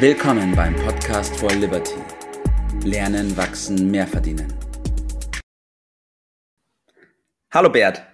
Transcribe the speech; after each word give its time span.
Willkommen 0.00 0.54
beim 0.54 0.76
Podcast 0.76 1.36
for 1.40 1.50
Liberty. 1.50 1.96
Lernen, 2.84 3.36
wachsen, 3.36 3.90
mehr 3.90 4.06
verdienen. 4.06 4.46
Hallo 7.50 7.68
Bert. 7.68 8.04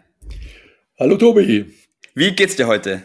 Hallo 0.98 1.18
Tobi. 1.18 1.74
Wie 2.14 2.34
geht's 2.34 2.56
dir 2.56 2.68
heute? 2.68 3.02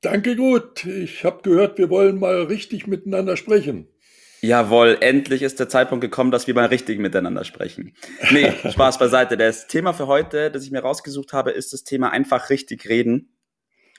Danke 0.00 0.34
gut. 0.34 0.86
Ich 0.86 1.22
habe 1.22 1.42
gehört, 1.42 1.78
wir 1.78 1.88
wollen 1.88 2.18
mal 2.18 2.42
richtig 2.42 2.88
miteinander 2.88 3.36
sprechen. 3.36 3.86
Jawohl, 4.40 4.98
endlich 5.00 5.42
ist 5.42 5.60
der 5.60 5.68
Zeitpunkt 5.68 6.02
gekommen, 6.02 6.32
dass 6.32 6.48
wir 6.48 6.54
mal 6.54 6.66
richtig 6.66 6.98
miteinander 6.98 7.44
sprechen. 7.44 7.94
Nee, 8.32 8.54
Spaß 8.72 8.98
beiseite. 8.98 9.36
Das 9.36 9.68
Thema 9.68 9.92
für 9.92 10.08
heute, 10.08 10.50
das 10.50 10.64
ich 10.64 10.72
mir 10.72 10.80
rausgesucht 10.80 11.32
habe, 11.32 11.52
ist 11.52 11.72
das 11.72 11.84
Thema 11.84 12.10
einfach 12.10 12.50
richtig 12.50 12.88
reden. 12.88 13.36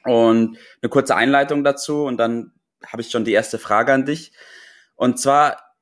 Und 0.04 0.58
eine 0.82 0.90
kurze 0.90 1.16
Einleitung 1.16 1.64
dazu 1.64 2.04
und 2.04 2.18
dann 2.18 2.52
habe 2.86 3.02
ich 3.02 3.12
schon 3.12 3.26
die 3.26 3.34
erste 3.34 3.60
Frage 3.60 3.94
an 3.94 4.06
dich. 4.06 4.32
Und 4.96 5.20
zwar 5.20 5.76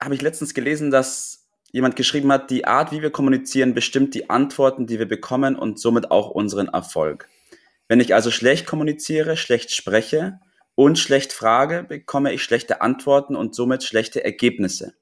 habe 0.00 0.14
ich 0.14 0.22
letztens 0.22 0.54
gelesen, 0.54 0.90
dass 0.90 1.48
jemand 1.72 1.96
geschrieben 1.96 2.30
hat, 2.32 2.50
die 2.50 2.66
Art, 2.66 2.92
wie 2.92 3.02
wir 3.02 3.10
kommunizieren, 3.10 3.74
bestimmt 3.74 4.14
die 4.14 4.30
Antworten, 4.30 4.86
die 4.86 4.98
wir 4.98 5.08
bekommen 5.08 5.56
und 5.56 5.80
somit 5.80 6.10
auch 6.10 6.30
unseren 6.30 6.68
Erfolg. 6.68 7.28
Wenn 7.88 8.00
ich 8.00 8.14
also 8.14 8.30
schlecht 8.30 8.66
kommuniziere, 8.66 9.36
schlecht 9.36 9.72
spreche, 9.72 10.38
und 10.74 10.98
schlecht 10.98 11.32
frage, 11.32 11.84
bekomme 11.84 12.32
ich 12.32 12.42
schlechte 12.42 12.80
Antworten 12.80 13.36
und 13.36 13.54
somit 13.54 13.84
schlechte 13.84 14.24
Ergebnisse. 14.24 14.94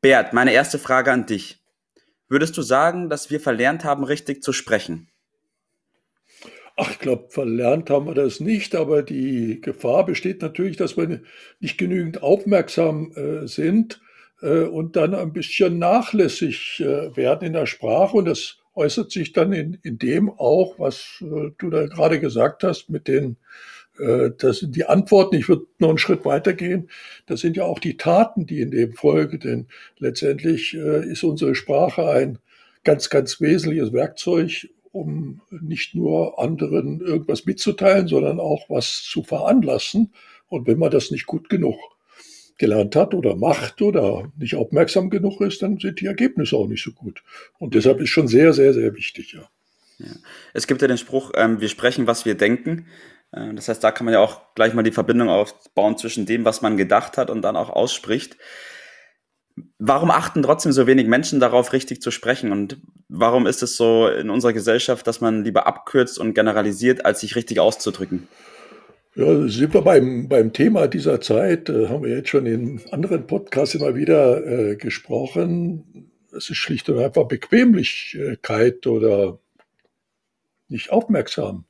Bert, 0.00 0.32
meine 0.32 0.52
erste 0.52 0.78
Frage 0.78 1.12
an 1.12 1.26
dich. 1.26 1.64
Würdest 2.28 2.56
du 2.56 2.62
sagen, 2.62 3.08
dass 3.08 3.30
wir 3.30 3.40
verlernt 3.40 3.84
haben, 3.84 4.04
richtig 4.04 4.42
zu 4.42 4.52
sprechen? 4.52 5.07
Ach, 6.80 6.92
ich 6.92 7.00
glaube, 7.00 7.26
verlernt 7.30 7.90
haben 7.90 8.06
wir 8.06 8.14
das 8.14 8.38
nicht, 8.38 8.76
aber 8.76 9.02
die 9.02 9.60
Gefahr 9.60 10.06
besteht 10.06 10.42
natürlich, 10.42 10.76
dass 10.76 10.96
wir 10.96 11.22
nicht 11.58 11.76
genügend 11.76 12.22
aufmerksam 12.22 13.10
äh, 13.16 13.48
sind 13.48 14.00
äh, 14.42 14.60
und 14.60 14.94
dann 14.94 15.12
ein 15.12 15.32
bisschen 15.32 15.80
nachlässig 15.80 16.78
äh, 16.78 17.16
werden 17.16 17.48
in 17.48 17.54
der 17.54 17.66
Sprache. 17.66 18.16
Und 18.16 18.26
das 18.26 18.58
äußert 18.76 19.10
sich 19.10 19.32
dann 19.32 19.52
in, 19.52 19.78
in 19.82 19.98
dem 19.98 20.30
auch, 20.30 20.78
was 20.78 21.20
äh, 21.20 21.50
du 21.58 21.68
da 21.68 21.86
gerade 21.86 22.20
gesagt 22.20 22.62
hast, 22.62 22.90
mit 22.90 23.08
den 23.08 23.38
äh, 23.98 24.30
das 24.38 24.58
sind 24.58 24.76
die 24.76 24.84
Antworten. 24.84 25.34
Ich 25.34 25.48
würde 25.48 25.66
noch 25.80 25.88
einen 25.88 25.98
Schritt 25.98 26.24
weitergehen. 26.24 26.90
Das 27.26 27.40
sind 27.40 27.56
ja 27.56 27.64
auch 27.64 27.80
die 27.80 27.96
Taten, 27.96 28.46
die 28.46 28.60
in 28.60 28.70
dem 28.70 28.92
folgen. 28.92 29.40
Denn 29.40 29.66
letztendlich 29.98 30.74
äh, 30.74 31.04
ist 31.10 31.24
unsere 31.24 31.56
Sprache 31.56 32.08
ein 32.08 32.38
ganz, 32.84 33.10
ganz 33.10 33.40
wesentliches 33.40 33.92
Werkzeug, 33.92 34.68
um 34.92 35.40
nicht 35.50 35.94
nur 35.94 36.38
anderen 36.38 37.00
irgendwas 37.00 37.44
mitzuteilen, 37.44 38.08
sondern 38.08 38.40
auch 38.40 38.68
was 38.68 39.02
zu 39.02 39.22
veranlassen. 39.22 40.12
Und 40.48 40.66
wenn 40.66 40.78
man 40.78 40.90
das 40.90 41.10
nicht 41.10 41.26
gut 41.26 41.48
genug 41.48 41.76
gelernt 42.58 42.96
hat 42.96 43.14
oder 43.14 43.36
macht 43.36 43.80
oder 43.80 44.30
nicht 44.36 44.56
aufmerksam 44.56 45.10
genug 45.10 45.40
ist, 45.40 45.62
dann 45.62 45.78
sind 45.78 46.00
die 46.00 46.06
Ergebnisse 46.06 46.56
auch 46.56 46.66
nicht 46.66 46.82
so 46.82 46.90
gut. 46.90 47.22
Und 47.58 47.74
deshalb 47.74 48.00
ist 48.00 48.10
schon 48.10 48.28
sehr, 48.28 48.52
sehr, 48.52 48.74
sehr 48.74 48.94
wichtig, 48.94 49.32
ja. 49.32 49.48
ja. 49.98 50.12
Es 50.52 50.66
gibt 50.66 50.82
ja 50.82 50.88
den 50.88 50.98
Spruch, 50.98 51.30
ähm, 51.36 51.60
wir 51.60 51.68
sprechen, 51.68 52.06
was 52.06 52.24
wir 52.24 52.34
denken. 52.34 52.86
Äh, 53.32 53.54
das 53.54 53.68
heißt, 53.68 53.82
da 53.82 53.92
kann 53.92 54.04
man 54.04 54.14
ja 54.14 54.20
auch 54.20 54.54
gleich 54.54 54.74
mal 54.74 54.82
die 54.82 54.90
Verbindung 54.90 55.28
aufbauen 55.28 55.96
zwischen 55.96 56.26
dem, 56.26 56.44
was 56.44 56.60
man 56.60 56.76
gedacht 56.76 57.16
hat 57.16 57.30
und 57.30 57.42
dann 57.42 57.56
auch 57.56 57.70
ausspricht. 57.70 58.36
Warum 59.78 60.10
achten 60.10 60.42
trotzdem 60.42 60.72
so 60.72 60.86
wenig 60.86 61.06
Menschen 61.06 61.40
darauf, 61.40 61.72
richtig 61.72 62.02
zu 62.02 62.10
sprechen? 62.10 62.52
Und 62.52 62.78
warum 63.08 63.46
ist 63.46 63.62
es 63.62 63.76
so 63.76 64.08
in 64.08 64.30
unserer 64.30 64.52
Gesellschaft, 64.52 65.06
dass 65.06 65.20
man 65.20 65.44
lieber 65.44 65.66
abkürzt 65.66 66.18
und 66.18 66.34
generalisiert, 66.34 67.04
als 67.04 67.20
sich 67.20 67.36
richtig 67.36 67.60
auszudrücken? 67.60 68.28
Ja, 69.14 69.48
sind 69.48 69.74
wir 69.74 69.82
beim, 69.82 70.28
beim 70.28 70.52
Thema 70.52 70.86
dieser 70.86 71.20
Zeit, 71.20 71.68
äh, 71.68 71.88
haben 71.88 72.04
wir 72.04 72.16
jetzt 72.16 72.28
schon 72.28 72.46
in 72.46 72.80
anderen 72.92 73.26
Podcasts 73.26 73.74
immer 73.74 73.96
wieder 73.96 74.46
äh, 74.46 74.76
gesprochen. 74.76 76.12
Es 76.36 76.50
ist 76.50 76.58
schlicht 76.58 76.88
und 76.88 77.02
einfach 77.02 77.24
Bequemlichkeit 77.24 78.86
oder 78.86 79.40
nicht 80.68 80.92
aufmerksam 80.92 81.64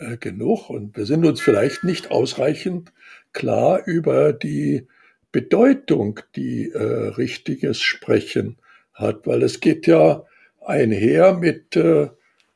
äh, 0.00 0.16
genug 0.16 0.70
und 0.70 0.96
wir 0.96 1.06
sind 1.06 1.24
uns 1.24 1.40
vielleicht 1.40 1.84
nicht 1.84 2.10
ausreichend 2.10 2.92
klar 3.32 3.86
über 3.86 4.32
die 4.32 4.88
Bedeutung, 5.32 6.20
die 6.36 6.70
äh, 6.70 7.08
richtiges 7.08 7.80
Sprechen 7.80 8.56
hat, 8.94 9.26
weil 9.26 9.42
es 9.42 9.60
geht 9.60 9.86
ja 9.86 10.24
einher 10.64 11.34
mit 11.34 11.76
äh, 11.76 12.08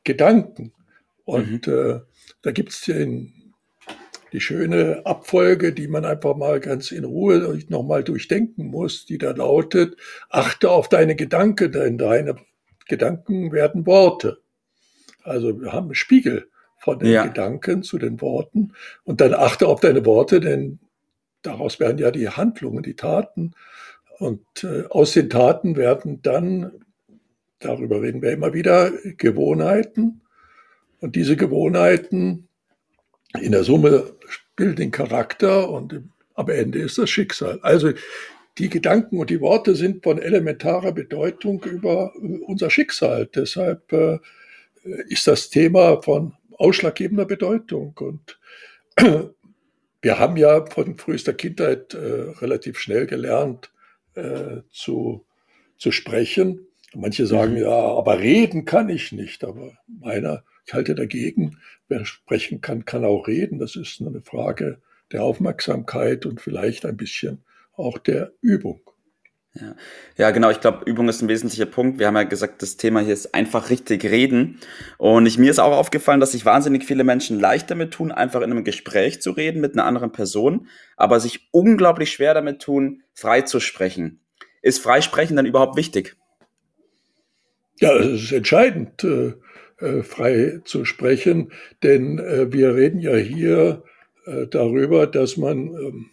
Gedanken. 0.03 0.73
Und 1.25 1.67
mhm. 1.67 1.73
äh, 1.73 1.99
da 2.41 2.51
gibt 2.51 2.69
es 2.69 2.81
die 4.33 4.41
schöne 4.41 5.05
Abfolge, 5.05 5.73
die 5.73 5.87
man 5.87 6.05
einfach 6.05 6.35
mal 6.35 6.59
ganz 6.59 6.91
in 6.91 7.05
Ruhe 7.05 7.59
nochmal 7.69 8.03
durchdenken 8.03 8.67
muss, 8.67 9.05
die 9.05 9.17
da 9.17 9.31
lautet, 9.31 9.95
achte 10.29 10.71
auf 10.71 10.89
deine 10.89 11.15
Gedanken, 11.15 11.71
denn 11.71 11.97
deine 11.97 12.35
Gedanken 12.87 13.51
werden 13.51 13.85
Worte. 13.85 14.39
Also 15.23 15.61
wir 15.61 15.71
haben 15.71 15.85
einen 15.85 15.95
Spiegel 15.95 16.49
von 16.77 16.99
den 16.99 17.11
ja. 17.11 17.25
Gedanken 17.25 17.83
zu 17.83 17.97
den 17.97 18.19
Worten. 18.19 18.73
Und 19.05 19.21
dann 19.21 19.33
achte 19.33 19.67
auf 19.67 19.79
deine 19.79 20.05
Worte, 20.05 20.41
denn 20.41 20.79
daraus 21.43 21.79
werden 21.79 21.97
ja 21.97 22.11
die 22.11 22.29
Handlungen, 22.29 22.83
die 22.83 22.95
Taten. 22.95 23.51
Und 24.19 24.63
äh, 24.63 24.85
aus 24.89 25.13
den 25.13 25.29
Taten 25.29 25.75
werden 25.75 26.21
dann, 26.21 26.71
darüber 27.59 28.01
reden 28.01 28.21
wir 28.21 28.31
immer 28.31 28.53
wieder, 28.53 28.91
Gewohnheiten. 29.17 30.21
Und 30.99 31.15
diese 31.15 31.35
Gewohnheiten 31.35 32.47
in 33.39 33.51
der 33.51 33.63
Summe 33.63 34.13
bilden 34.55 34.77
den 34.77 34.91
Charakter 34.91 35.69
und 35.69 36.03
am 36.35 36.49
Ende 36.49 36.79
ist 36.79 36.97
das 36.97 37.09
Schicksal. 37.09 37.59
Also 37.61 37.91
die 38.57 38.69
Gedanken 38.69 39.19
und 39.19 39.29
die 39.29 39.41
Worte 39.41 39.75
sind 39.75 40.03
von 40.03 40.19
elementarer 40.19 40.91
Bedeutung 40.91 41.63
über 41.63 42.13
unser 42.15 42.69
Schicksal. 42.69 43.27
Deshalb 43.33 43.91
äh, 43.91 44.19
ist 45.07 45.27
das 45.27 45.49
Thema 45.49 46.01
von 46.01 46.33
ausschlaggebender 46.57 47.25
Bedeutung. 47.25 47.95
Und 47.99 48.39
wir 50.03 50.19
haben 50.19 50.35
ja 50.35 50.65
von 50.65 50.97
frühester 50.97 51.33
Kindheit 51.33 51.93
äh, 51.93 51.97
relativ 52.41 52.77
schnell 52.77 53.07
gelernt 53.07 53.71
äh, 54.15 54.57
zu, 54.69 55.25
zu 55.77 55.91
sprechen. 55.91 56.67
Manche 56.93 57.25
sagen, 57.25 57.53
mhm. 57.53 57.61
ja, 57.61 57.69
aber 57.69 58.19
reden 58.19 58.65
kann 58.65 58.89
ich 58.89 59.13
nicht. 59.13 59.45
Aber 59.45 59.71
meiner, 59.87 60.43
ich 60.65 60.73
halte 60.73 60.93
dagegen, 60.93 61.57
wer 61.87 62.05
sprechen 62.05 62.59
kann, 62.59 62.83
kann 62.83 63.05
auch 63.05 63.27
reden. 63.27 63.59
Das 63.59 63.77
ist 63.77 64.01
eine 64.01 64.21
Frage 64.21 64.81
der 65.13 65.23
Aufmerksamkeit 65.23 66.25
und 66.25 66.41
vielleicht 66.41 66.85
ein 66.85 66.97
bisschen 66.97 67.41
auch 67.77 67.97
der 67.97 68.33
Übung. 68.41 68.81
Ja. 69.55 69.75
ja, 70.17 70.31
genau. 70.31 70.49
Ich 70.49 70.61
glaube, 70.61 70.81
Übung 70.85 71.07
ist 71.09 71.21
ein 71.21 71.27
wesentlicher 71.27 71.67
Punkt. 71.67 71.99
Wir 71.99 72.07
haben 72.07 72.15
ja 72.15 72.23
gesagt, 72.23 72.63
das 72.63 72.75
Thema 72.75 73.01
hier 73.01 73.13
ist 73.13 73.35
einfach 73.35 73.69
richtig 73.69 74.03
reden. 74.03 74.59
Und 74.97 75.27
ich, 75.27 75.37
mir 75.37 75.51
ist 75.51 75.59
auch 75.59 75.77
aufgefallen, 75.77 76.19
dass 76.19 76.31
sich 76.31 76.43
wahnsinnig 76.43 76.85
viele 76.85 77.03
Menschen 77.03 77.39
leicht 77.39 77.69
damit 77.69 77.91
tun, 77.91 78.11
einfach 78.11 78.41
in 78.41 78.51
einem 78.51 78.63
Gespräch 78.63 79.21
zu 79.21 79.29
reden 79.31 79.61
mit 79.61 79.73
einer 79.73 79.85
anderen 79.85 80.11
Person, 80.11 80.67
aber 80.97 81.19
sich 81.19 81.49
unglaublich 81.51 82.11
schwer 82.11 82.33
damit 82.33 82.63
tun, 82.63 83.03
frei 83.13 83.41
zu 83.41 83.59
sprechen. 83.59 84.21
Ist 84.63 84.79
Freisprechen 84.79 85.35
dann 85.35 85.45
überhaupt 85.45 85.77
wichtig? 85.77 86.15
Ja, 87.79 87.95
es 87.95 88.23
ist 88.23 88.31
entscheidend, 88.31 89.03
äh, 89.03 89.33
äh, 89.79 90.01
frei 90.01 90.61
zu 90.65 90.85
sprechen, 90.85 91.51
denn 91.83 92.17
äh, 92.17 92.51
wir 92.51 92.73
reden 92.75 92.99
ja 92.99 93.15
hier 93.15 93.83
äh, 94.25 94.47
darüber, 94.47 95.05
dass 95.05 95.37
man 95.37 95.67
ähm, 95.67 96.09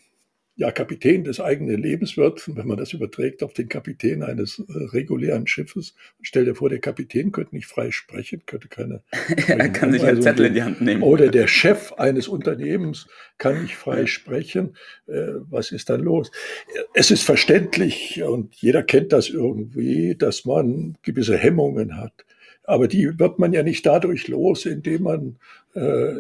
ja, 0.57 0.71
Kapitän 0.71 1.25
des 1.25 1.41
eigenen 1.41 1.81
Lebens 1.81 2.17
wird, 2.17 2.55
wenn 2.55 2.67
man 2.67 2.77
das 2.77 2.93
überträgt 2.93 3.43
auf 3.43 3.55
den 3.55 3.69
Kapitän 3.69 4.23
eines 4.23 4.59
äh, 4.59 4.65
regulären 4.93 5.47
Schiffes. 5.47 5.95
Stell 6.21 6.45
dir 6.45 6.55
vor, 6.55 6.69
der 6.69 6.81
Kapitän 6.81 7.33
könnte 7.33 7.55
nicht 7.55 7.67
frei 7.67 7.91
sprechen, 7.91 8.43
könnte 8.45 8.69
keine. 8.69 9.03
er 9.47 9.69
kann 9.71 9.93
sich 9.93 10.03
einen 10.05 10.21
Zettel 10.21 10.47
in 10.47 10.55
die 10.55 10.63
Hand 10.63 10.81
nehmen. 10.83 11.03
Oder 11.03 11.29
der 11.29 11.47
Chef 11.47 11.93
eines 11.95 12.29
Unternehmens 12.29 13.07
kann 13.39 13.63
nicht 13.63 13.77
frei 13.77 14.07
sprechen. 14.07 14.77
Äh, 15.07 15.35
was 15.49 15.73
ist 15.73 15.89
dann 15.89 16.03
los? 16.03 16.31
Es 16.93 17.11
ist 17.11 17.23
verständlich 17.23 18.23
und 18.23 18.55
jeder 18.57 18.83
kennt 18.83 19.13
das 19.13 19.31
irgendwie, 19.31 20.15
dass 20.15 20.45
man 20.45 20.99
gewisse 21.03 21.39
Hemmungen 21.39 21.97
hat. 21.97 22.27
Aber 22.65 22.87
die 22.87 23.19
wird 23.19 23.39
man 23.39 23.53
ja 23.53 23.63
nicht 23.63 23.87
dadurch 23.87 24.29
los, 24.29 24.67
indem 24.67 25.05
man 25.05 25.39
äh, 25.75 26.17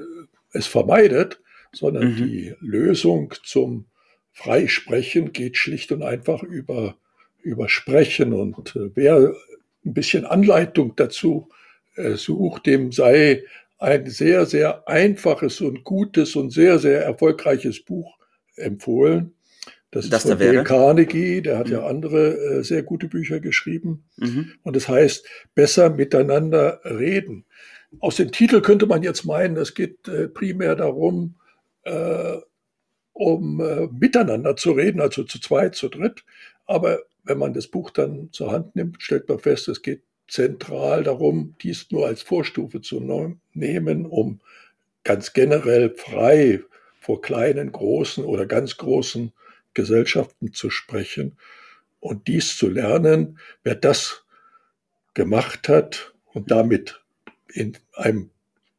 es 0.52 0.66
vermeidet, 0.66 1.40
sondern 1.72 2.12
mhm. 2.12 2.16
die 2.16 2.54
Lösung 2.60 3.34
zum 3.44 3.84
Freisprechen 4.32 5.32
geht 5.32 5.56
schlicht 5.56 5.92
und 5.92 6.02
einfach 6.02 6.42
über, 6.42 6.96
über 7.42 7.68
Sprechen. 7.68 8.32
Und 8.32 8.76
äh, 8.76 8.90
wer 8.94 9.34
ein 9.84 9.94
bisschen 9.94 10.24
Anleitung 10.24 10.94
dazu 10.96 11.48
äh, 11.96 12.14
sucht, 12.14 12.66
dem 12.66 12.92
sei 12.92 13.44
ein 13.78 14.08
sehr, 14.08 14.46
sehr 14.46 14.86
einfaches 14.88 15.60
und 15.60 15.84
gutes 15.84 16.36
und 16.36 16.50
sehr, 16.50 16.78
sehr 16.78 17.02
erfolgreiches 17.04 17.82
Buch 17.82 18.18
empfohlen. 18.56 19.32
Das, 19.90 20.08
das 20.08 20.24
ist 20.24 20.30
von 20.30 20.38
Dale 20.38 20.62
Carnegie, 20.62 21.42
der 21.42 21.58
hat 21.58 21.66
mhm. 21.66 21.72
ja 21.72 21.86
andere 21.86 22.36
äh, 22.36 22.62
sehr 22.62 22.82
gute 22.82 23.08
Bücher 23.08 23.40
geschrieben. 23.40 24.04
Mhm. 24.18 24.52
Und 24.62 24.76
es 24.76 24.84
das 24.84 24.94
heißt, 24.94 25.26
besser 25.54 25.90
miteinander 25.90 26.80
reden. 26.84 27.44
Aus 27.98 28.16
dem 28.16 28.30
Titel 28.30 28.60
könnte 28.60 28.86
man 28.86 29.02
jetzt 29.02 29.24
meinen, 29.24 29.56
es 29.56 29.74
geht 29.74 30.06
äh, 30.06 30.28
primär 30.28 30.76
darum, 30.76 31.34
äh, 31.82 32.36
um 33.20 33.60
äh, 33.60 33.86
miteinander 33.92 34.56
zu 34.56 34.72
reden, 34.72 35.00
also 35.02 35.24
zu 35.24 35.38
zweit, 35.38 35.74
zu 35.74 35.90
dritt. 35.90 36.24
Aber 36.66 37.00
wenn 37.22 37.36
man 37.36 37.52
das 37.52 37.68
Buch 37.68 37.90
dann 37.90 38.30
zur 38.32 38.50
Hand 38.50 38.74
nimmt, 38.74 39.02
stellt 39.02 39.28
man 39.28 39.38
fest, 39.38 39.68
es 39.68 39.82
geht 39.82 40.02
zentral 40.26 41.02
darum, 41.02 41.54
dies 41.60 41.90
nur 41.90 42.06
als 42.06 42.22
Vorstufe 42.22 42.80
zu 42.80 43.36
nehmen, 43.52 44.06
um 44.06 44.40
ganz 45.04 45.34
generell 45.34 45.90
frei 45.90 46.62
vor 46.98 47.20
kleinen, 47.20 47.72
großen 47.72 48.24
oder 48.24 48.46
ganz 48.46 48.78
großen 48.78 49.32
Gesellschaften 49.74 50.54
zu 50.54 50.70
sprechen. 50.70 51.36
Und 51.98 52.26
dies 52.26 52.56
zu 52.56 52.70
lernen, 52.70 53.38
wer 53.64 53.74
das 53.74 54.24
gemacht 55.12 55.68
hat 55.68 56.14
und 56.24 56.50
damit 56.50 57.02
in 57.52 57.76
einem 57.92 58.30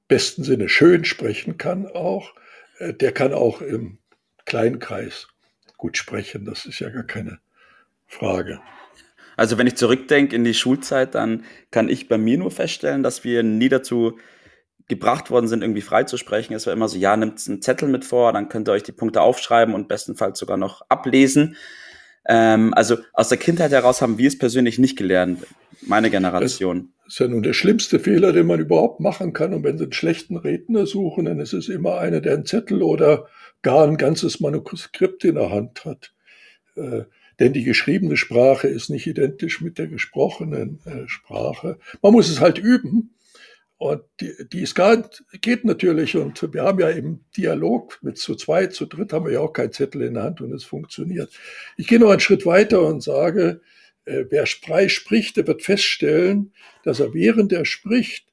besten 0.08 0.44
Sinne 0.44 0.68
schön 0.68 1.06
sprechen 1.06 1.60
kann 1.60 1.86
auch, 1.86 2.34
äh, 2.80 2.92
der 2.92 3.12
kann 3.12 3.34
auch 3.34 3.62
im 3.62 4.00
Kleinkreis 4.52 5.30
gut 5.78 5.96
sprechen. 5.96 6.44
Das 6.44 6.66
ist 6.66 6.80
ja 6.80 6.90
gar 6.90 7.04
keine 7.04 7.40
Frage. 8.06 8.60
Also 9.38 9.58
wenn 9.58 9.66
ich 9.66 9.78
zurückdenke 9.78 10.36
in 10.36 10.44
die 10.44 10.54
Schulzeit, 10.54 11.16
dann 11.16 11.46
kann 11.72 11.88
ich 11.88 12.10
bei 12.10 12.18
mir 12.18 12.38
nur 12.38 12.52
feststellen, 12.52 13.02
dass 13.02 13.24
wir 13.24 13.44
nie 13.44 13.70
dazu 13.70 14.20
gebracht 14.90 15.32
worden 15.32 15.48
sind, 15.48 15.62
irgendwie 15.62 15.80
frei 15.80 16.04
zu 16.04 16.18
sprechen. 16.18 16.54
Es 16.54 16.66
war 16.66 16.74
immer 16.74 16.90
so, 16.90 16.98
ja, 16.98 17.16
nimmt 17.16 17.42
einen 17.48 17.62
Zettel 17.62 17.88
mit 17.88 18.04
vor, 18.04 18.34
dann 18.34 18.50
könnt 18.50 18.68
ihr 18.68 18.74
euch 18.74 18.84
die 18.84 18.92
Punkte 18.92 19.22
aufschreiben 19.22 19.74
und 19.74 19.88
bestenfalls 19.88 20.38
sogar 20.38 20.58
noch 20.58 20.82
ablesen. 20.90 21.56
Ähm, 22.26 22.74
also 22.74 22.98
aus 23.14 23.30
der 23.30 23.38
Kindheit 23.38 23.72
heraus 23.72 24.02
haben 24.02 24.18
wir 24.18 24.28
es 24.28 24.38
persönlich 24.38 24.80
nicht 24.80 24.98
gelernt, 24.98 25.48
meine 25.82 26.10
Generation. 26.10 26.92
Das 27.12 27.16
ist 27.16 27.20
ja 27.20 27.28
nun 27.28 27.44
der 27.44 27.52
schlimmste 27.52 28.00
Fehler, 28.00 28.32
den 28.32 28.48
man 28.48 28.62
überhaupt 28.62 29.02
machen 29.02 29.34
kann. 29.34 29.54
Und 29.54 29.66
wenn 29.66 29.78
Sie 29.78 29.84
einen 29.84 29.92
schlechten 29.92 30.38
Redner 30.38 30.86
suchen, 30.86 31.26
dann 31.26 31.42
ist 31.42 31.52
es 31.52 31.68
immer 31.68 31.98
einer, 31.98 32.22
der 32.22 32.36
einen 32.36 32.46
Zettel 32.46 32.82
oder 32.82 33.28
gar 33.64 33.86
ein 33.86 33.98
ganzes 33.98 34.40
Manuskript 34.40 35.26
in 35.26 35.36
der 35.36 35.52
Hand 35.52 35.84
hat. 35.84 36.14
Äh, 36.76 37.02
denn 37.38 37.52
die 37.52 37.66
geschriebene 37.66 38.16
Sprache 38.16 38.70
ist 38.70 38.90
nicht 38.90 39.08
identisch 39.08 39.60
mit 39.60 39.78
der 39.78 39.88
gesprochenen 39.88 40.80
äh, 40.86 41.10
Sprache. 41.10 41.80
Man 42.02 42.14
muss 42.14 42.30
es 42.30 42.40
halt 42.40 42.58
üben. 42.58 43.14
Und 43.76 44.04
die, 44.22 44.32
die 44.50 44.62
ist 44.62 44.76
gar, 44.76 45.10
geht 45.42 45.66
natürlich. 45.66 46.16
Und 46.16 46.42
wir 46.54 46.64
haben 46.64 46.80
ja 46.80 46.92
im 46.92 47.26
Dialog 47.36 48.00
mit 48.02 48.20
zu 48.20 48.36
zweit, 48.36 48.72
zu 48.72 48.86
dritt 48.86 49.12
haben 49.12 49.26
wir 49.26 49.34
ja 49.34 49.42
auch 49.42 49.52
keinen 49.52 49.74
Zettel 49.74 50.04
in 50.04 50.14
der 50.14 50.24
Hand 50.24 50.40
und 50.40 50.54
es 50.54 50.64
funktioniert. 50.64 51.30
Ich 51.76 51.88
gehe 51.88 52.00
noch 52.00 52.12
einen 52.12 52.22
Schritt 52.22 52.46
weiter 52.46 52.82
und 52.84 53.04
sage, 53.04 53.60
wer 54.06 54.46
frei 54.46 54.90
spricht, 54.90 55.38
der 55.38 55.48
wird 55.48 55.62
feststellen, 55.62 56.54
dass 56.84 57.00
er 57.00 57.14
während 57.14 57.54
er 57.54 57.66
spricht 57.66 58.32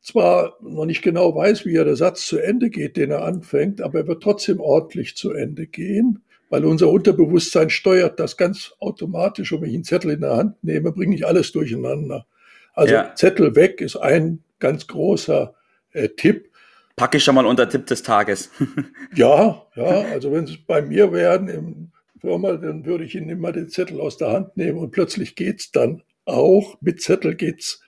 zwar 0.00 0.56
noch 0.60 0.86
nicht 0.86 1.02
genau 1.02 1.34
weiß, 1.34 1.66
wie 1.66 1.76
er 1.76 1.84
der 1.84 1.96
Satz 1.96 2.26
zu 2.26 2.38
Ende 2.38 2.70
geht, 2.70 2.96
den 2.96 3.10
er 3.10 3.24
anfängt, 3.24 3.80
aber 3.80 4.00
er 4.00 4.06
wird 4.06 4.22
trotzdem 4.22 4.60
ordentlich 4.60 5.16
zu 5.16 5.32
Ende 5.32 5.66
gehen, 5.66 6.22
weil 6.50 6.64
unser 6.64 6.88
Unterbewusstsein 6.88 7.68
steuert 7.68 8.18
das 8.18 8.36
ganz 8.36 8.72
automatisch. 8.78 9.52
Und 9.52 9.62
wenn 9.62 9.68
ich 9.68 9.74
einen 9.74 9.84
Zettel 9.84 10.12
in 10.12 10.20
der 10.20 10.36
Hand 10.36 10.62
nehme, 10.64 10.92
bringe 10.92 11.14
ich 11.14 11.26
alles 11.26 11.52
durcheinander. 11.52 12.26
Also 12.72 12.94
ja. 12.94 13.14
Zettel 13.14 13.54
weg 13.54 13.80
ist 13.80 13.96
ein 13.96 14.42
ganz 14.60 14.86
großer 14.86 15.54
äh, 15.92 16.08
Tipp. 16.08 16.52
Packe 16.96 17.18
ich 17.18 17.24
schon 17.24 17.34
mal 17.34 17.46
unter 17.46 17.68
Tipp 17.68 17.86
des 17.86 18.02
Tages. 18.02 18.50
ja, 19.14 19.62
ja, 19.74 19.84
also 20.12 20.32
wenn 20.32 20.44
es 20.44 20.56
bei 20.56 20.80
mir 20.80 21.12
wären 21.12 21.48
im 21.48 21.92
Firma, 22.18 22.56
dann 22.56 22.84
würde 22.84 23.04
ich 23.04 23.14
Ihnen 23.14 23.30
immer 23.30 23.52
den 23.52 23.68
Zettel 23.68 24.00
aus 24.00 24.16
der 24.16 24.32
Hand 24.32 24.56
nehmen 24.56 24.78
und 24.78 24.90
plötzlich 24.90 25.34
geht's 25.34 25.70
dann 25.70 26.02
auch. 26.24 26.80
Mit 26.80 27.02
Zettel 27.02 27.34
geht's, 27.34 27.82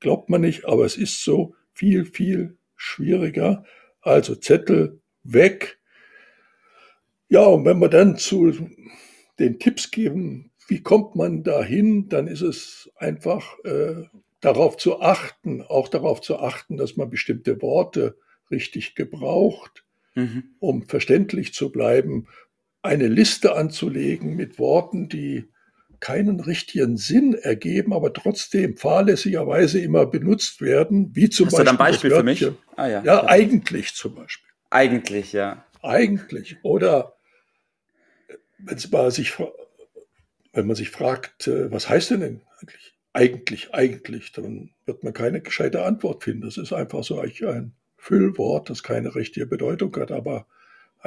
glaubt 0.00 0.28
man 0.28 0.40
nicht, 0.40 0.64
aber 0.64 0.84
es 0.84 0.96
ist 0.96 1.22
so 1.24 1.54
viel, 1.72 2.04
viel 2.04 2.56
schwieriger. 2.76 3.64
Also 4.00 4.34
Zettel 4.34 5.00
weg. 5.22 5.78
Ja, 7.28 7.44
und 7.44 7.64
wenn 7.64 7.78
wir 7.78 7.88
dann 7.88 8.16
zu 8.16 8.52
den 9.38 9.58
Tipps 9.58 9.90
geben, 9.90 10.52
wie 10.68 10.82
kommt 10.82 11.14
man 11.14 11.42
dahin, 11.42 12.08
dann 12.08 12.26
ist 12.26 12.42
es 12.42 12.90
einfach 12.96 13.58
äh, 13.64 14.04
darauf 14.40 14.76
zu 14.76 15.00
achten, 15.00 15.62
auch 15.62 15.88
darauf 15.88 16.20
zu 16.20 16.38
achten, 16.38 16.76
dass 16.76 16.96
man 16.96 17.10
bestimmte 17.10 17.60
Worte 17.62 18.16
richtig 18.50 18.94
gebraucht, 18.94 19.84
mhm. 20.14 20.44
um 20.58 20.82
verständlich 20.82 21.52
zu 21.52 21.70
bleiben, 21.70 22.28
eine 22.86 23.08
Liste 23.08 23.54
anzulegen 23.54 24.36
mit 24.36 24.58
Worten, 24.58 25.08
die 25.08 25.48
keinen 26.00 26.40
richtigen 26.40 26.96
Sinn 26.96 27.34
ergeben, 27.34 27.92
aber 27.92 28.12
trotzdem 28.12 28.76
fahrlässigerweise 28.76 29.80
immer 29.80 30.06
benutzt 30.06 30.60
werden, 30.60 31.14
wie 31.14 31.30
zum 31.30 31.46
Hast 31.46 31.52
Beispiel. 31.52 31.64
Du 31.64 31.70
ein 31.70 31.78
Beispiel 31.78 32.10
für 32.10 32.22
mich? 32.22 32.46
Ah, 32.76 32.86
ja, 32.88 33.02
ja 33.02 33.24
eigentlich 33.26 33.94
zum 33.94 34.14
Beispiel. 34.14 34.50
Eigentlich, 34.70 35.32
ja. 35.32 35.64
Eigentlich. 35.82 36.56
Oder 36.62 37.14
wenn 38.58 38.78
man 38.90 39.10
sich, 39.10 39.38
wenn 40.52 40.66
man 40.66 40.76
sich 40.76 40.90
fragt, 40.90 41.46
äh, 41.46 41.70
was 41.70 41.88
heißt 41.88 42.10
denn 42.10 42.22
eigentlich? 42.22 42.96
eigentlich, 43.16 43.72
eigentlich, 43.72 44.32
dann 44.32 44.70
wird 44.84 45.02
man 45.02 45.14
keine 45.14 45.40
gescheite 45.40 45.84
Antwort 45.84 46.22
finden. 46.22 46.42
Das 46.42 46.58
ist 46.58 46.74
einfach 46.74 47.02
so 47.02 47.18
ein 47.18 47.72
Füllwort, 47.96 48.68
das 48.68 48.82
keine 48.82 49.14
richtige 49.14 49.46
Bedeutung 49.46 49.96
hat. 49.96 50.12
Aber 50.12 50.46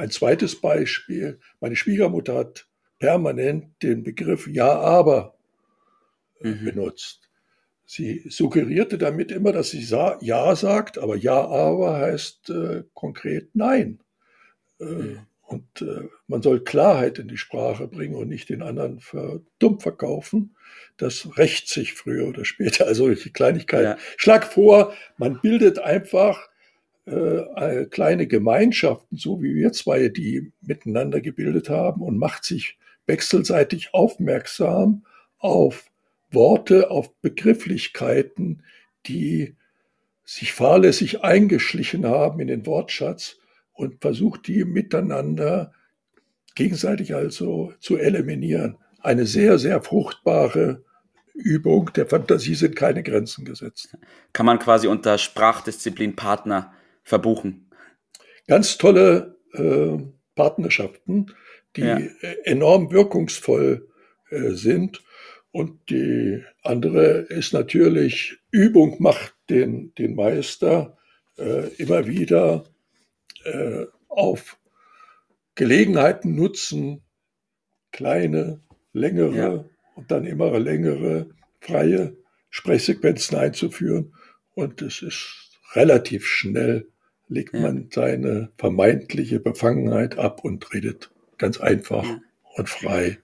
ein 0.00 0.10
zweites 0.10 0.60
Beispiel, 0.60 1.38
meine 1.60 1.76
Schwiegermutter 1.76 2.34
hat 2.34 2.66
permanent 2.98 3.82
den 3.82 4.02
Begriff 4.02 4.46
Ja, 4.46 4.78
aber 4.78 5.34
äh, 6.40 6.48
mhm. 6.48 6.64
benutzt. 6.64 7.28
Sie 7.86 8.22
suggerierte 8.28 8.98
damit 8.98 9.32
immer, 9.32 9.52
dass 9.52 9.70
sie 9.70 9.82
Ja 9.82 10.54
sagt, 10.54 10.98
aber 10.98 11.16
Ja, 11.16 11.44
aber 11.46 11.96
heißt 11.96 12.50
äh, 12.50 12.84
konkret 12.94 13.48
Nein. 13.54 14.00
Äh, 14.78 14.84
mhm. 14.84 15.18
Und 15.42 15.82
äh, 15.82 16.08
man 16.28 16.42
soll 16.42 16.62
Klarheit 16.62 17.18
in 17.18 17.26
die 17.26 17.36
Sprache 17.36 17.88
bringen 17.88 18.14
und 18.14 18.28
nicht 18.28 18.50
den 18.50 18.62
anderen 18.62 19.00
für 19.00 19.42
dumm 19.58 19.80
verkaufen. 19.80 20.54
Das 20.96 21.36
rächt 21.36 21.68
sich 21.68 21.94
früher 21.94 22.28
oder 22.28 22.44
später. 22.44 22.86
Also 22.86 23.06
solche 23.06 23.30
Kleinigkeiten. 23.30 23.84
Ja. 23.84 23.98
Schlag 24.16 24.44
vor, 24.44 24.94
man 25.16 25.40
bildet 25.40 25.80
einfach 25.80 26.49
äh, 27.06 27.86
kleine 27.86 28.26
Gemeinschaften, 28.26 29.16
so 29.16 29.42
wie 29.42 29.54
wir 29.54 29.72
zwei, 29.72 30.08
die 30.08 30.52
miteinander 30.60 31.20
gebildet 31.20 31.68
haben 31.68 32.02
und 32.02 32.18
macht 32.18 32.44
sich 32.44 32.78
wechselseitig 33.06 33.94
aufmerksam 33.94 35.04
auf 35.38 35.86
Worte, 36.30 36.90
auf 36.90 37.12
Begrifflichkeiten, 37.20 38.62
die 39.06 39.56
sich 40.24 40.52
fahrlässig 40.52 41.24
eingeschlichen 41.24 42.06
haben 42.06 42.40
in 42.40 42.46
den 42.46 42.66
Wortschatz 42.66 43.38
und 43.72 44.00
versucht 44.00 44.46
die 44.46 44.64
miteinander 44.64 45.72
gegenseitig 46.54 47.14
also 47.14 47.72
zu 47.80 47.96
eliminieren. 47.96 48.76
Eine 49.00 49.26
sehr, 49.26 49.58
sehr 49.58 49.82
fruchtbare 49.82 50.84
Übung. 51.34 51.90
Der 51.94 52.06
Fantasie 52.06 52.54
sind 52.54 52.76
keine 52.76 53.02
Grenzen 53.02 53.44
gesetzt. 53.44 53.96
Kann 54.32 54.46
man 54.46 54.58
quasi 54.58 54.86
unter 54.86 55.18
Sprachdisziplin 55.18 56.14
Partner 56.14 56.72
verbuchen. 57.10 57.68
Ganz 58.46 58.78
tolle 58.78 59.36
äh, 59.52 59.98
Partnerschaften, 60.34 61.34
die 61.76 61.82
ja. 61.82 61.98
enorm 62.44 62.90
wirkungsvoll 62.90 63.88
äh, 64.30 64.50
sind. 64.52 65.02
Und 65.52 65.90
die 65.90 66.42
andere 66.62 67.18
ist 67.18 67.52
natürlich, 67.52 68.38
Übung 68.50 68.96
macht 69.02 69.34
den, 69.50 69.92
den 69.96 70.14
Meister 70.14 70.96
äh, 71.36 71.68
immer 71.74 72.06
wieder 72.06 72.64
äh, 73.44 73.86
auf 74.08 74.58
Gelegenheiten 75.56 76.36
nutzen, 76.36 77.02
kleine, 77.90 78.60
längere 78.92 79.36
ja. 79.36 79.64
und 79.96 80.10
dann 80.12 80.24
immer 80.24 80.58
längere 80.60 81.28
freie 81.60 82.16
Sprechsequenzen 82.50 83.36
einzuführen. 83.36 84.14
Und 84.54 84.80
es 84.82 85.02
ist 85.02 85.50
relativ 85.74 86.26
schnell, 86.26 86.86
legt 87.30 87.54
ja. 87.54 87.60
man 87.60 87.88
seine 87.90 88.50
vermeintliche 88.58 89.40
Befangenheit 89.40 90.18
ab 90.18 90.44
und 90.44 90.72
redet 90.74 91.10
ganz 91.38 91.58
einfach 91.58 92.04
ja. 92.04 92.20
und 92.56 92.68
frei 92.68 93.18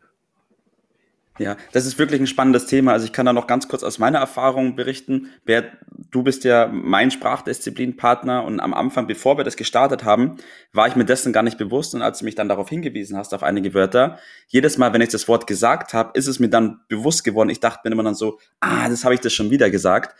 ja, 1.39 1.57
das 1.73 1.85
ist 1.85 1.99
wirklich 1.99 2.21
ein 2.21 2.27
spannendes 2.27 2.67
Thema. 2.67 2.93
Also 2.93 3.05
ich 3.05 3.13
kann 3.13 3.27
da 3.27 3.33
noch 3.33 3.47
ganz 3.47 3.69
kurz 3.69 3.83
aus 3.83 3.99
meiner 3.99 4.19
Erfahrung 4.19 4.75
berichten. 4.75 5.31
Bert, 5.45 5.71
du 6.11 6.23
bist 6.23 6.45
ja 6.45 6.69
mein 6.73 7.11
Sprachdisziplinpartner 7.11 8.45
und 8.45 8.61
am 8.61 8.73
Anfang, 8.73 9.07
bevor 9.07 9.37
wir 9.37 9.45
das 9.45 9.57
gestartet 9.57 10.05
haben, 10.05 10.37
war 10.73 10.89
ich 10.89 10.97
mir 10.97 11.05
dessen 11.05 11.33
gar 11.33 11.43
nicht 11.43 11.59
bewusst 11.59 11.95
und 11.95 12.03
als 12.03 12.21
du 12.21 12.25
mich 12.25 12.35
dann 12.35 12.49
darauf 12.49 12.69
hingewiesen 12.69 13.19
hast, 13.19 13.35
auf 13.35 13.43
einige 13.43 13.75
Wörter, 13.75 14.19
jedes 14.49 14.79
Mal, 14.79 14.93
wenn 14.93 15.03
ich 15.03 15.11
das 15.11 15.29
Wort 15.29 15.47
gesagt 15.47 15.93
habe, 15.93 16.11
ist 16.15 16.27
es 16.27 16.41
mir 16.41 16.49
dann 16.49 16.81
bewusst 16.89 17.23
geworden. 17.23 17.51
Ich 17.51 17.61
dachte 17.61 17.81
mir 17.85 17.93
immer 17.93 18.03
dann 18.03 18.15
so, 18.15 18.39
ah, 18.61 18.89
das 18.89 19.05
habe 19.05 19.15
ich 19.15 19.21
das 19.21 19.33
schon 19.33 19.51
wieder 19.51 19.69
gesagt. 19.71 20.17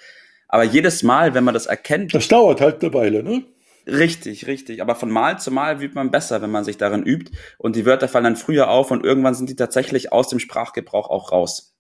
Aber 0.49 0.65
jedes 0.65 1.03
Mal, 1.03 1.35
wenn 1.35 1.45
man 1.45 1.55
das 1.55 1.67
erkennt. 1.67 2.15
Das 2.15 2.29
dauert 2.29 2.61
halt 2.61 2.83
eine 2.83 2.95
Weile, 2.95 3.23
ne? 3.23 3.43
Richtig, 3.87 4.49
richtig. 4.49 4.83
Aber 4.83 4.97
von 4.97 5.11
Mal 5.11 5.39
zu 5.39 5.51
Mal 5.51 5.81
übt 5.81 5.95
man 5.95 6.11
besser, 6.11 6.43
wenn 6.43 6.51
man 6.51 6.65
sich 6.65 6.77
darin 6.77 7.05
übt. 7.05 7.31
Und 7.57 7.77
die 7.77 7.87
Wörter 7.87 8.09
fallen 8.09 8.25
dann 8.25 8.37
früher 8.37 8.69
auf 8.69 8.91
und 8.91 9.05
irgendwann 9.05 9.35
sind 9.35 9.49
die 9.49 9.57
tatsächlich 9.57 10.13
aus 10.13 10.29
dem 10.29 10.41
Sprachgebrauch 10.41 11.09
auch 11.09 11.31
raus. 11.31 11.77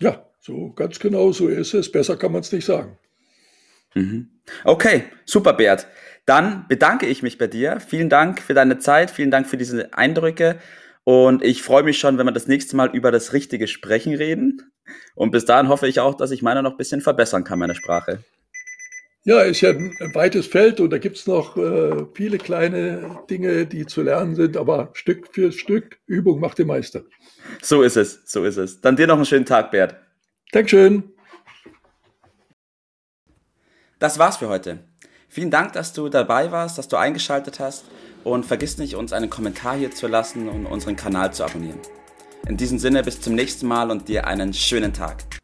Ja, 0.00 0.24
so 0.40 0.72
ganz 0.72 0.98
genau 0.98 1.30
so 1.32 1.48
ist 1.48 1.74
es. 1.74 1.92
Besser 1.92 2.16
kann 2.16 2.32
man 2.32 2.40
es 2.40 2.52
nicht 2.52 2.64
sagen. 2.64 2.96
Mhm. 3.94 4.30
Okay, 4.64 5.04
super, 5.26 5.52
Bert. 5.52 5.86
Dann 6.24 6.66
bedanke 6.68 7.06
ich 7.06 7.22
mich 7.22 7.36
bei 7.36 7.48
dir. 7.48 7.80
Vielen 7.80 8.08
Dank 8.08 8.40
für 8.40 8.54
deine 8.54 8.78
Zeit, 8.78 9.10
vielen 9.10 9.30
Dank 9.30 9.46
für 9.46 9.58
diese 9.58 9.92
Eindrücke. 9.92 10.58
Und 11.04 11.42
ich 11.44 11.62
freue 11.62 11.82
mich 11.82 11.98
schon, 11.98 12.16
wenn 12.16 12.26
wir 12.26 12.32
das 12.32 12.46
nächste 12.46 12.76
Mal 12.76 12.94
über 12.94 13.10
das 13.10 13.32
richtige 13.32 13.66
Sprechen 13.66 14.14
reden. 14.14 14.72
Und 15.14 15.32
bis 15.32 15.44
dahin 15.44 15.68
hoffe 15.68 15.88
ich 15.88 16.00
auch, 16.00 16.14
dass 16.14 16.30
ich 16.30 16.42
meine 16.42 16.62
noch 16.62 16.72
ein 16.72 16.76
bisschen 16.76 17.00
verbessern 17.00 17.44
kann, 17.44 17.58
meine 17.58 17.74
Sprache. 17.74 18.24
Ja, 19.24 19.40
ist 19.42 19.60
ja 19.60 19.70
ein 19.70 20.14
weites 20.14 20.48
Feld 20.48 20.80
und 20.80 20.90
da 20.90 20.98
gibt 20.98 21.16
es 21.16 21.28
noch 21.28 21.56
äh, 21.56 22.06
viele 22.12 22.38
kleine 22.38 23.20
Dinge, 23.30 23.66
die 23.66 23.86
zu 23.86 24.02
lernen 24.02 24.34
sind, 24.34 24.56
aber 24.56 24.90
Stück 24.94 25.28
für 25.32 25.52
Stück, 25.52 26.00
Übung 26.06 26.40
macht 26.40 26.58
den 26.58 26.66
Meister. 26.66 27.02
So 27.60 27.82
ist 27.82 27.96
es, 27.96 28.22
so 28.24 28.44
ist 28.44 28.56
es. 28.56 28.80
Dann 28.80 28.96
dir 28.96 29.06
noch 29.06 29.16
einen 29.16 29.24
schönen 29.24 29.46
Tag, 29.46 29.70
Bert. 29.70 29.94
Dankeschön. 30.50 31.04
Das 34.00 34.18
war's 34.18 34.38
für 34.38 34.48
heute. 34.48 34.80
Vielen 35.28 35.52
Dank, 35.52 35.72
dass 35.74 35.92
du 35.92 36.08
dabei 36.08 36.50
warst, 36.50 36.76
dass 36.76 36.88
du 36.88 36.96
eingeschaltet 36.96 37.60
hast 37.60 37.84
und 38.24 38.44
vergiss 38.44 38.76
nicht, 38.78 38.96
uns 38.96 39.12
einen 39.12 39.30
Kommentar 39.30 39.76
hier 39.76 39.92
zu 39.92 40.08
lassen 40.08 40.48
und 40.48 40.66
unseren 40.66 40.96
Kanal 40.96 41.32
zu 41.32 41.44
abonnieren. 41.44 41.78
In 42.48 42.56
diesem 42.56 42.80
Sinne, 42.80 43.04
bis 43.04 43.20
zum 43.20 43.36
nächsten 43.36 43.68
Mal 43.68 43.92
und 43.92 44.08
dir 44.08 44.26
einen 44.26 44.52
schönen 44.52 44.92
Tag. 44.92 45.41